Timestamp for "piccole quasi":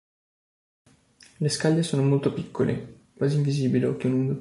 2.33-3.35